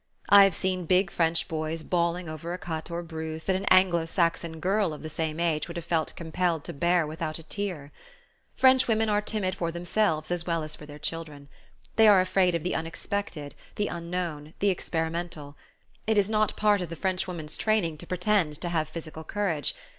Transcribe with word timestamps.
I 0.29 0.45
have 0.45 0.55
seen 0.55 0.85
big 0.87 1.11
French 1.11 1.47
boys 1.47 1.83
bawling 1.83 2.27
over 2.27 2.53
a 2.53 2.57
cut 2.57 2.89
or 2.89 2.97
a 3.01 3.03
bruise 3.03 3.43
that 3.43 3.55
an 3.55 3.67
Anglo 3.69 4.05
Saxon 4.07 4.59
girl 4.59 4.93
of 4.95 5.03
the 5.03 5.09
same 5.09 5.39
age 5.39 5.67
would 5.67 5.77
have 5.77 5.85
felt 5.85 6.15
compelled 6.15 6.63
to 6.63 6.73
bear 6.73 7.05
without 7.05 7.37
a 7.37 7.43
tear. 7.43 7.91
Frenchwomen 8.55 9.09
are 9.09 9.21
timid 9.21 9.53
for 9.53 9.71
themselves 9.71 10.31
as 10.31 10.43
well 10.43 10.63
as 10.63 10.75
for 10.75 10.87
their 10.87 10.97
children. 10.97 11.49
They 11.97 12.07
are 12.07 12.19
afraid 12.19 12.55
of 12.55 12.63
the 12.63 12.73
unexpected, 12.73 13.53
the 13.75 13.89
unknown, 13.89 14.55
the 14.57 14.69
experimental. 14.71 15.55
It 16.07 16.17
is 16.17 16.31
not 16.31 16.57
part 16.57 16.81
of 16.81 16.89
the 16.89 16.95
Frenchwoman's 16.95 17.55
training 17.55 17.99
to 17.99 18.07
pretend 18.07 18.59
to 18.61 18.69
have 18.69 18.89
physical 18.89 19.23
courage. 19.23 19.75